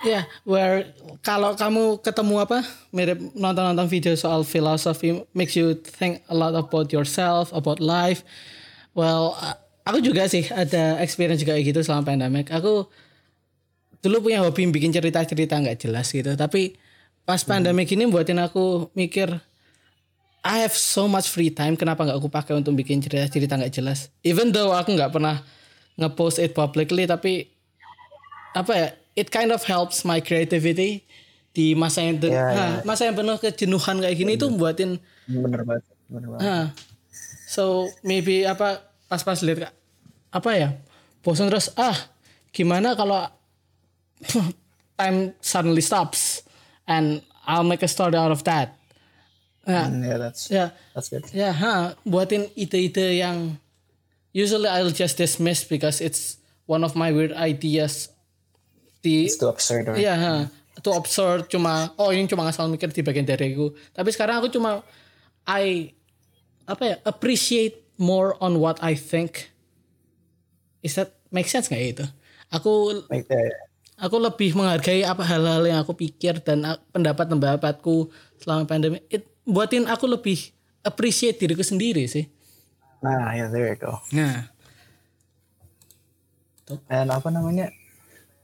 [0.04, 0.92] Ya, yeah, where
[1.24, 2.60] kalau kamu ketemu apa
[2.92, 8.20] mirip nonton-nonton video soal filosofi makes you think a lot about yourself, about life.
[8.92, 9.32] Well,
[9.88, 12.52] aku juga sih ada experience juga gitu selama pandemic.
[12.52, 12.92] Aku
[14.04, 16.76] dulu punya hobi bikin cerita-cerita nggak jelas gitu, tapi
[17.24, 17.50] pas hmm.
[17.50, 19.32] pandemic ini buatin aku mikir
[20.44, 24.12] I have so much free time, kenapa nggak aku pakai untuk bikin cerita-cerita nggak jelas?
[24.28, 25.40] Even though aku nggak pernah
[25.96, 27.48] ngepost it publicly, tapi
[28.52, 28.88] apa ya?
[29.14, 31.06] It kind of helps my creativity
[31.54, 32.82] di masa yang yeah, nah, yeah.
[32.82, 34.98] masa yang penuh kejenuhan kayak gini tuh buatin.
[35.30, 35.86] Bener banget.
[36.10, 36.42] Bener banget.
[36.42, 36.64] Nah,
[37.46, 39.70] so maybe apa pas-pas lihat
[40.34, 40.76] apa ya?
[41.22, 41.94] Bosan terus ah
[42.50, 43.22] gimana kalau
[45.00, 46.44] time suddenly stops
[46.88, 48.78] and I'll make a story out of that
[49.64, 50.70] Yeah, mm, yeah that's yeah.
[50.92, 51.24] that's good.
[51.32, 53.56] Yeah, ha, buatin ide-ide yang
[54.36, 56.36] usually I'll just dismiss because it's
[56.68, 58.12] one of my weird ideas.
[59.00, 59.88] Di, it's too absurd.
[59.88, 60.04] Right?
[60.04, 60.36] Yeah, ha,
[60.84, 61.48] too absurd.
[61.48, 63.72] Cuma oh ini cuma asal mikir di bagian dari aku.
[63.96, 64.84] Tapi sekarang aku cuma
[65.48, 65.96] I
[66.68, 69.48] apa ya appreciate more on what I think.
[70.84, 72.06] Is that make sense nggak itu?
[72.52, 73.72] Aku like that.
[73.98, 78.10] Aku lebih menghargai apa hal-hal yang aku pikir dan pendapat-pendapatku
[78.42, 79.00] selama pandemi.
[79.10, 80.52] It buatin aku lebih
[80.84, 82.28] appreciate diriku sendiri sih.
[83.04, 84.00] Nah, ya yeah, there you go.
[84.16, 84.48] Nah.
[86.88, 87.68] Dan apa namanya?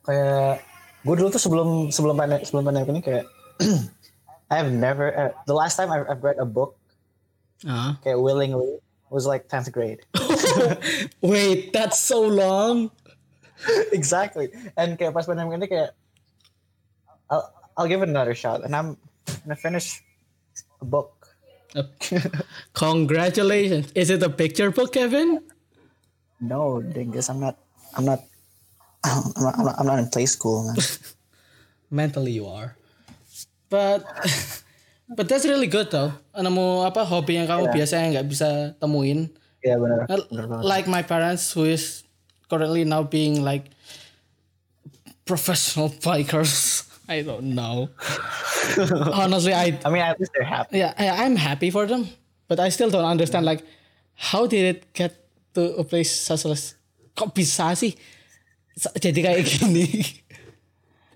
[0.04, 0.64] Kayak
[1.08, 3.26] gue dulu tuh sebelum sebelum pandemi sebelum pandemi ini kayak
[4.54, 6.76] I've never uh, the last time I've, I've read a book
[7.64, 7.96] uh.
[8.04, 10.06] kayak willingly was like 10th grade.
[11.22, 12.92] Wait, that's so long.
[13.96, 14.50] exactly.
[14.78, 15.92] And kayak pas pandemi ini kayak
[17.30, 17.46] I'll,
[17.78, 18.98] I'll give it another shot and I'm
[19.44, 20.02] gonna finish
[20.82, 21.16] a book.
[22.74, 23.94] Congratulations!
[23.94, 25.46] Is it a picture book, Kevin?
[26.42, 27.30] No, dingus.
[27.30, 27.62] I'm not.
[27.94, 28.26] I'm not.
[29.06, 30.82] I'm not, I'm not, I'm not in play school, man.
[31.92, 32.74] Mentally, you are.
[33.70, 34.02] But
[35.14, 36.14] but that's really good though.
[36.34, 37.76] Nemu apa hobi yang kamu yeah.
[37.78, 38.50] biasanya nggak bisa
[38.82, 39.30] temuin.
[39.62, 40.62] Iya yeah, benar.
[40.66, 42.02] Like my parents who is
[42.50, 43.70] currently now being like
[45.26, 46.86] professional bikers.
[47.10, 47.90] I don't know.
[49.14, 49.80] Honestly, I.
[49.86, 50.78] I mean, at least they're happy.
[50.78, 52.10] Yeah, I'm happy for them,
[52.48, 53.46] but I still don't understand.
[53.46, 53.66] Like,
[54.14, 55.18] how did it get
[55.56, 56.76] to a place such as?
[57.18, 57.98] Kok bisa sih
[58.80, 59.88] jadi kayak gini?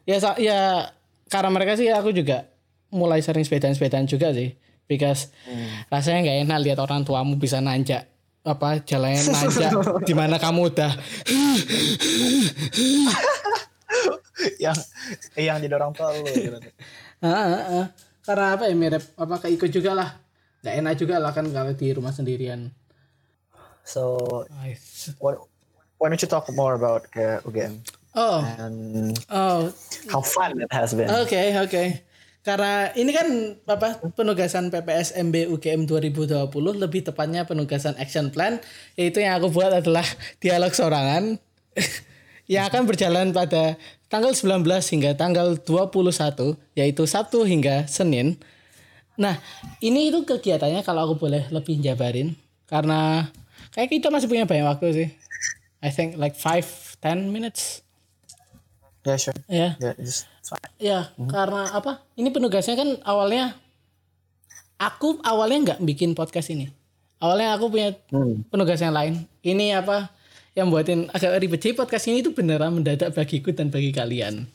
[0.04, 0.92] ya, ya
[1.32, 2.52] karena mereka sih aku juga
[2.92, 4.54] mulai sering sepedaan-sepedaan juga sih,
[4.86, 5.88] because hmm.
[5.88, 8.06] rasanya nggak enak lihat orang tuamu bisa nanjak
[8.44, 9.72] apa jalannya nanjak
[10.10, 10.92] di mana kamu udah
[14.60, 14.76] yang
[15.40, 16.60] yang jadi orang tua lu gitu.
[18.28, 20.10] Karena apa ya mirip apa kayak ikut juga lah.
[20.64, 22.72] Gak enak juga lah kan kalau di rumah sendirian.
[23.84, 24.16] So
[25.20, 25.44] what
[26.00, 27.84] why don't you talk more about kayak UGM?
[28.16, 28.40] Oh.
[28.60, 29.72] And oh.
[30.08, 31.12] How fun it has been.
[31.12, 31.68] Oke, okay, oke.
[31.72, 31.88] Okay.
[32.44, 33.28] Karena ini kan
[33.72, 38.60] apa penugasan PPSMB UGM 2020 lebih tepatnya penugasan action plan
[39.00, 40.04] yaitu yang aku buat adalah
[40.44, 41.40] dialog sorangan
[42.52, 43.80] yang akan berjalan pada
[44.12, 48.36] tanggal 19 hingga tanggal 21 yaitu Sabtu hingga Senin.
[49.16, 49.40] Nah,
[49.80, 52.36] ini itu kegiatannya kalau aku boleh lebih jabarin
[52.68, 53.32] karena
[53.72, 55.10] kayak kita masih punya banyak waktu sih.
[55.80, 57.83] I think like 5 10 minutes.
[59.04, 59.36] Yeah, sure.
[59.52, 59.76] Ya.
[59.80, 59.96] Yeah.
[60.00, 60.26] Yeah,
[60.80, 61.28] Ya, hmm.
[61.32, 62.04] karena apa?
[62.16, 63.56] Ini penugasnya kan awalnya
[64.80, 66.72] aku awalnya nggak bikin podcast ini.
[67.20, 68.52] Awalnya aku punya hmm.
[68.52, 69.24] penugas yang lain.
[69.44, 70.12] Ini apa?
[70.54, 71.60] yang buatin agak ribet.
[71.62, 74.46] Jadi podcast ini tuh beneran mendadak bagiku dan bagi kalian.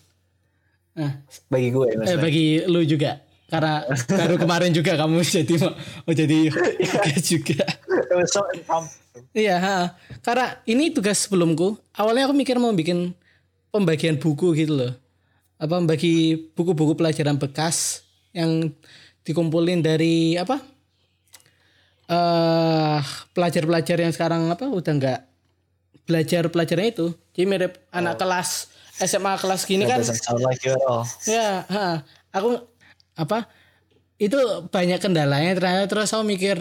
[0.98, 1.12] Nah,
[1.50, 3.22] bagi gue ya, eh, bagi lu juga.
[3.48, 5.72] Karena baru kemarin juga kamu jadi mau,
[6.06, 6.38] mau jadi
[7.22, 7.66] juga.
[9.34, 9.78] Iya, ha.
[10.22, 11.74] karena ini tugas sebelumku.
[11.98, 13.10] Awalnya aku mikir mau bikin
[13.70, 14.92] pembagian buku gitu loh.
[15.58, 18.70] Apa membagi buku-buku pelajaran bekas yang
[19.26, 20.62] dikumpulin dari apa?
[22.08, 23.00] Eh uh,
[23.36, 25.20] pelajar-pelajar yang sekarang apa udah nggak
[26.08, 28.00] belajar pelajarnya itu jadi mirip oh.
[28.00, 30.00] anak kelas SMA kelas gini kan
[30.40, 30.64] like
[31.28, 32.00] ya ha,
[32.32, 32.64] aku
[33.12, 33.44] apa
[34.16, 34.40] itu
[34.72, 36.56] banyak kendalanya ternyata terus aku mikir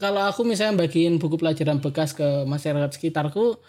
[0.00, 3.60] kalau aku misalnya bagiin buku pelajaran bekas ke masyarakat sekitarku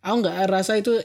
[0.00, 0.96] aku nggak rasa itu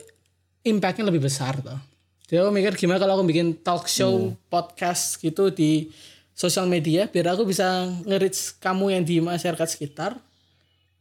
[0.66, 1.78] impactnya lebih besar tuh
[2.26, 4.50] jadi aku mikir gimana kalau aku bikin talk show hmm.
[4.50, 5.94] podcast gitu di
[6.34, 10.18] sosial media biar aku bisa nge kamu yang di masyarakat sekitar.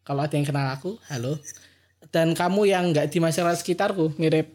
[0.04, 1.40] Kalau ada yang kenal aku halo.
[2.12, 4.52] Dan kamu yang nggak di masyarakat sekitarku mirip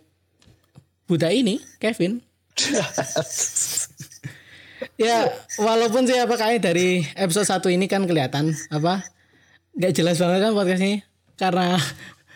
[1.09, 2.21] Buddha ini Kevin.
[4.95, 5.27] Ya
[5.59, 9.03] walaupun sih apa kayak dari episode satu ini kan kelihatan apa
[9.75, 11.03] nggak jelas banget kan podcast ini.
[11.35, 11.75] Karena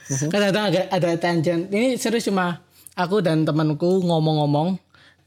[0.10, 0.30] uh-huh.
[0.32, 1.70] kan ada ada, ada tangent.
[1.72, 2.60] Ini serius cuma
[2.98, 4.78] aku dan temanku ngomong-ngomong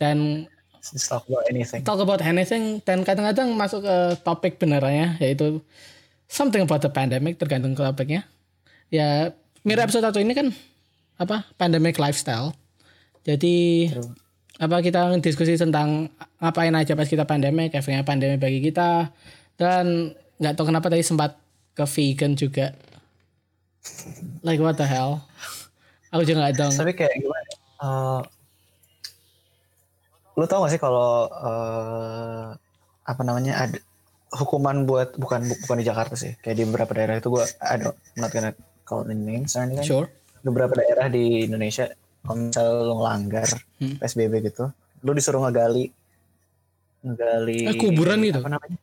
[0.00, 0.48] dan
[0.86, 1.82] Just talk about anything.
[1.82, 5.58] talk about anything dan kadang-kadang masuk ke topik benerannya yaitu
[6.30, 8.22] something about the pandemic tergantung ke topiknya.
[8.86, 9.34] Ya
[9.66, 10.54] mirip episode satu ini kan
[11.18, 12.54] apa pandemic lifestyle.
[13.26, 14.14] Jadi True.
[14.62, 16.06] apa kita diskusi tentang
[16.38, 19.10] ngapain aja pas kita pandemi, efeknya pandemi bagi kita.
[19.58, 21.34] Dan nggak tahu kenapa tadi sempat
[21.74, 22.70] ke vegan juga.
[24.46, 25.26] Like what the hell?
[26.14, 26.70] Aku juga nggak tahu.
[26.70, 27.50] Tapi kayak gimana?
[27.82, 28.20] Uh,
[30.38, 32.54] lu tau gak sih kalau uh,
[33.02, 33.78] apa namanya ada
[34.38, 38.30] hukuman buat bukan bukan di Jakarta sih kayak di beberapa daerah itu gue ada not
[38.30, 38.54] gonna
[38.86, 39.82] call the names anything.
[39.84, 40.06] Sure.
[40.46, 41.90] Beberapa daerah di Indonesia
[42.26, 43.96] kalau misalnya lo ngelanggar hmm.
[44.02, 44.64] PSBB gitu
[45.06, 45.86] lo disuruh ngegali
[47.06, 48.78] ngegali eh, kuburan gitu apa namanya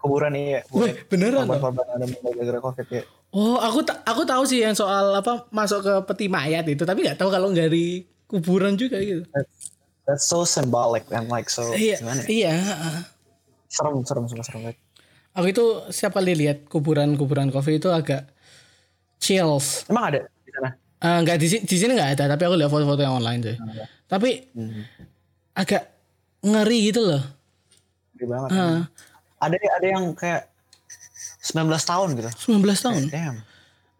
[0.00, 3.02] kuburan iya Wih, beneran korban korban ada gara-gara covid ya
[3.36, 7.20] oh aku aku tahu sih yang soal apa masuk ke peti mayat itu tapi nggak
[7.20, 9.76] tahu kalau dari kuburan juga gitu that's,
[10.08, 12.28] that's so symbolic and like so iya gimana ya?
[12.32, 12.54] iya
[13.68, 14.78] serem serem serem serem banget
[15.36, 18.24] aku itu siapa lihat kuburan kuburan covid itu agak
[19.20, 22.72] chills emang ada di sana Uh, nggak di, di sini nggak ada, tapi aku lihat
[22.72, 23.56] foto-foto yang online sih.
[24.08, 24.82] Tapi hmm.
[25.52, 25.92] agak
[26.40, 27.22] ngeri gitu loh.
[28.16, 28.50] Ngeri banget.
[28.56, 28.80] Uh.
[29.36, 30.48] Ada ada yang kayak
[31.46, 32.30] 19 tahun gitu.
[32.58, 33.02] 19 tahun.
[33.06, 33.36] Damn.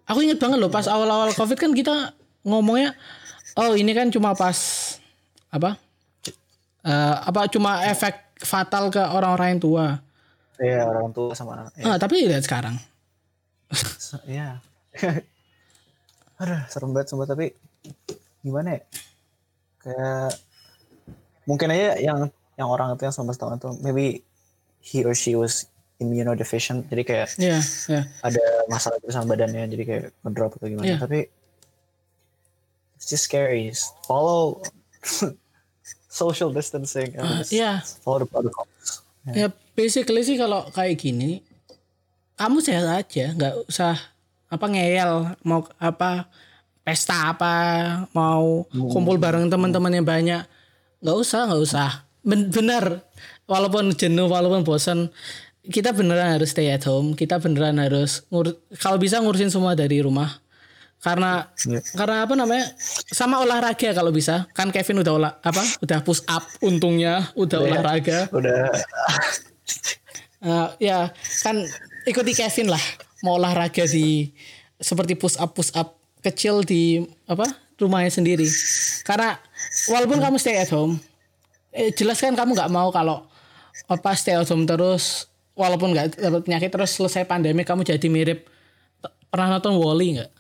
[0.07, 2.15] Aku inget banget loh pas awal-awal Covid kan kita
[2.47, 2.95] ngomongnya
[3.59, 4.59] oh ini kan cuma pas
[5.51, 5.79] apa?
[6.87, 9.87] Uh, apa cuma efek fatal ke orang-orang yang tua.
[10.59, 11.75] Iya, orang tua sama anak.
[11.79, 11.85] Ya.
[11.95, 12.79] Ah, tapi lihat sekarang.
[14.27, 14.63] Iya.
[16.37, 17.57] aduh serem banget sumpah tapi
[18.45, 18.81] gimana ya
[19.81, 20.31] kayak
[21.49, 22.19] mungkin aja yang
[22.61, 24.07] yang orang itu yang 19 tahun itu maybe
[24.85, 28.05] he or she was immunodeficient jadi kayak yeah, yeah.
[28.21, 31.01] ada masalah itu sama badannya jadi kayak ngedrop atau gimana yeah.
[31.01, 31.33] tapi
[32.97, 33.73] it's just scary
[34.05, 34.61] follow
[36.13, 37.81] social distancing uh, yeah.
[38.05, 39.49] follow the protocols yeah.
[39.49, 41.41] ya basically sih kalau kayak gini
[42.37, 43.97] kamu sehat aja nggak usah
[44.53, 46.29] apa ngeyel mau apa
[46.85, 47.55] pesta apa
[48.13, 48.93] mau hmm.
[48.93, 50.43] kumpul bareng teman-teman yang banyak
[51.01, 51.91] nggak usah nggak usah
[52.27, 53.03] benar
[53.47, 55.11] walaupun jenuh walaupun bosan
[55.69, 60.01] kita beneran harus stay at home kita beneran harus ngur kalau bisa ngurusin semua dari
[60.01, 60.43] rumah.
[60.97, 61.85] Karena yeah.
[61.93, 62.73] karena apa namanya
[63.13, 64.49] sama olahraga kalau bisa.
[64.57, 67.67] Kan Kevin udah olah apa udah push up untungnya udah yeah.
[67.69, 68.19] olahraga.
[68.33, 68.73] Udah.
[70.41, 71.13] Uh, ya
[71.45, 71.63] kan
[72.09, 72.83] ikuti Kevin lah.
[73.23, 74.33] Mau olahraga di
[74.81, 77.45] seperti push up push up kecil di apa
[77.77, 78.49] rumahnya sendiri.
[79.05, 79.37] Karena
[79.93, 80.97] walaupun kamu stay at home
[81.77, 83.29] eh, jelas kan kamu nggak mau kalau
[83.87, 88.47] apa stay at home terus walaupun nggak dapat penyakit terus selesai pandemi kamu jadi mirip
[89.33, 90.31] pernah nonton Wally nggak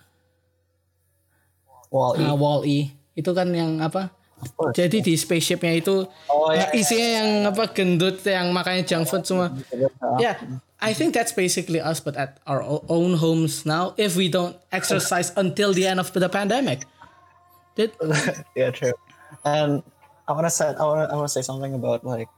[1.90, 4.12] Wall-E nah, Wall-E itu kan yang apa
[4.76, 9.48] jadi di spaceshipnya itu oh, iya, isinya yang apa gendut yang makanya junk food semua.
[10.20, 10.36] Ya,
[10.76, 12.60] I think that's basically us, but at our
[12.92, 13.96] own homes now.
[13.96, 16.84] If we don't exercise until the end of the pandemic,
[17.76, 17.92] Did?
[18.56, 18.96] yeah, true.
[19.44, 19.84] And
[20.26, 22.28] I wanna say, I wanna, I wanna say something about like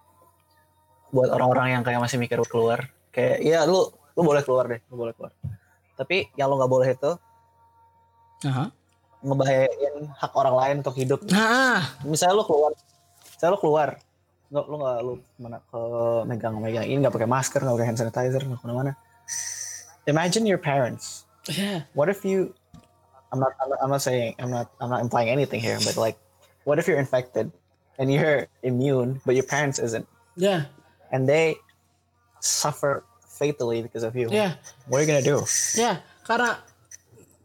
[1.14, 2.88] buat orang-orang yang kayak masih mikir keluar.
[3.12, 5.32] Kayak, ya lu lu boleh keluar deh, lu boleh keluar.
[5.96, 7.10] Tapi yang lu nggak boleh itu,
[8.44, 8.68] uh -huh
[9.22, 11.20] ngebahayain hak orang lain untuk hidup.
[11.26, 12.72] Nah, misalnya lu keluar,
[13.34, 13.88] misalnya lu keluar,
[14.48, 15.82] lu lu nggak lu mana ke
[16.26, 18.92] megang-megang ini nggak pakai masker, nggak pakai hand sanitizer, nggak ke mana-mana.
[20.06, 21.26] Imagine your parents.
[21.50, 21.84] Yeah.
[21.92, 22.54] What if you?
[23.28, 23.78] I'm not, I'm not.
[23.84, 24.38] I'm not saying.
[24.40, 24.72] I'm not.
[24.80, 25.76] I'm not implying anything here.
[25.84, 26.16] But like,
[26.64, 27.52] what if you're infected
[28.00, 30.08] and you're immune, but your parents isn't?
[30.32, 30.70] Yeah.
[31.08, 31.56] And they
[32.40, 34.28] suffer fatally because of you.
[34.30, 34.58] Yeah.
[34.86, 35.44] What are you gonna do?
[35.78, 36.60] Yeah, karena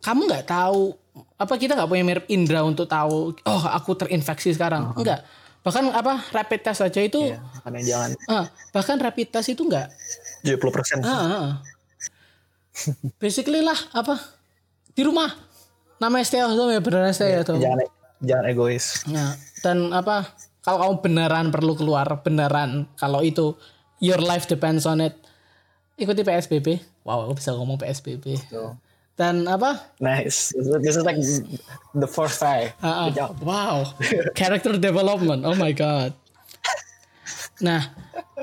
[0.03, 0.99] kamu nggak tahu
[1.37, 4.99] apa kita nggak punya mirip indra untuk tahu oh aku terinfeksi sekarang uh-huh.
[4.99, 5.19] enggak
[5.63, 8.45] bahkan apa rapid test saja itu iya, jangan uh,
[8.75, 9.87] bahkan rapid test itu enggak
[10.43, 11.47] 70 persen uh, uh.
[13.23, 14.19] basically lah apa
[14.91, 15.31] di rumah
[16.01, 17.87] namanya stay at home ya beneran stay at home jangan
[18.19, 20.27] jangan egois nah, dan apa
[20.63, 23.53] kalau kamu beneran perlu keluar beneran kalau itu
[23.99, 25.13] your life depends on it
[25.99, 28.39] ikuti PSBB wow aku bisa ngomong PSBB
[29.13, 29.93] dan apa?
[30.01, 30.57] Nice.
[30.81, 31.21] This is like
[31.93, 32.73] the fourth try.
[32.81, 33.85] Uh, uh, wow.
[34.33, 35.45] Character development.
[35.45, 36.17] Oh my god.
[37.61, 37.93] Nah,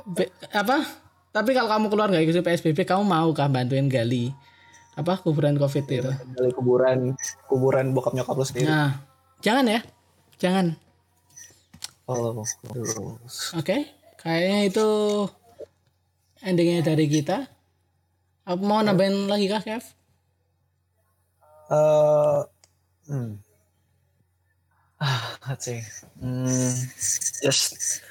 [0.06, 0.86] be, apa?
[1.34, 4.30] Tapi kalau kamu keluar nggak ikut PSBB, kamu mau kah bantuin gali
[4.98, 6.12] apa kuburan COVID ya, itu?
[6.38, 6.98] Gali kuburan
[7.46, 8.66] kuburan bokap nyokap lu sendiri.
[8.70, 9.02] Nah,
[9.42, 9.80] jangan ya,
[10.38, 10.74] jangan.
[12.10, 13.06] Oh, Oke,
[13.54, 13.80] okay?
[14.18, 14.88] kayaknya itu
[16.42, 17.46] endingnya dari kita
[18.50, 19.84] apa mau nambahin lagi kah Kev?
[21.70, 22.42] Uh,
[23.06, 23.38] hmm.
[24.98, 25.86] Ah, let's see.
[26.18, 26.74] Mm,
[27.46, 28.02] just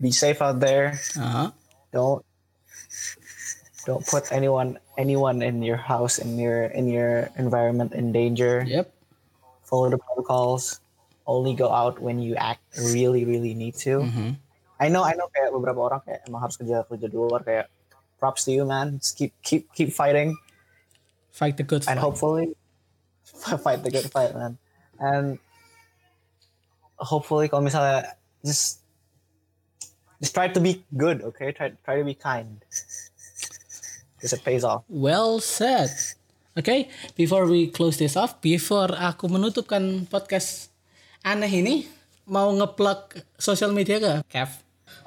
[0.00, 0.96] be safe out there.
[1.12, 1.52] Uh-huh.
[1.92, 2.24] Don't
[3.84, 8.64] don't put anyone anyone in your house in your in your environment in danger.
[8.64, 8.88] Yep.
[9.68, 10.80] Follow the protocols.
[11.28, 12.64] Only go out when you act
[12.96, 14.00] really really need to.
[14.00, 14.40] Mhm.
[14.80, 17.68] I know I know kayak beberapa orang kayak emang harus kerja kerja di luar kayak
[18.16, 18.96] props to you man.
[18.96, 20.32] Just keep keep keep fighting
[21.28, 22.02] Fight the good and fight.
[22.02, 22.56] hopefully
[23.62, 24.56] fight the good fight man.
[24.96, 25.36] And
[26.98, 28.80] hopefully kalau misalnya just
[30.18, 31.52] just try to be good, okay?
[31.52, 32.58] Try try to be kind.
[34.16, 34.82] Because it pays off.
[34.90, 35.92] Well said.
[36.58, 40.67] Oke, before we close this off, before aku menutupkan podcast
[41.28, 41.84] aneh ini,
[42.24, 44.50] mau ngeplug sosial media gak, Kev?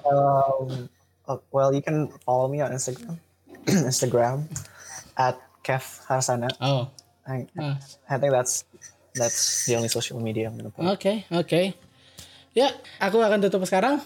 [0.05, 0.85] Um,
[1.25, 3.17] uh, well, you can follow me on Instagram,
[3.89, 4.45] Instagram
[5.17, 6.49] at Kev Harsana.
[6.61, 6.93] Oh,
[7.25, 7.77] I, ah,
[8.09, 8.65] I think that's
[9.17, 10.85] that's the only social media I'm gonna put.
[10.85, 11.61] oke, oke.
[12.51, 12.69] Ya,
[12.99, 14.03] aku akan tutup sekarang.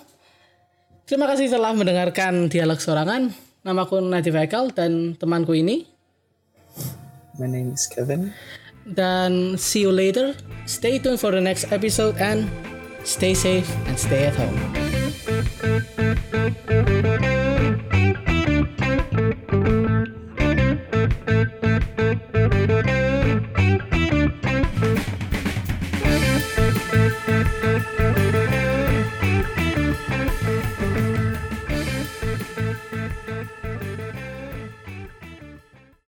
[1.06, 3.34] Terima kasih telah mendengarkan dialog sorangan.
[3.66, 5.90] Namaku Nadif Haikal dan temanku ini.
[7.42, 8.30] My name is Kevin.
[8.86, 10.36] Dan see you later.
[10.66, 12.50] Stay tuned for the next episode and
[13.04, 14.56] stay safe and stay at home.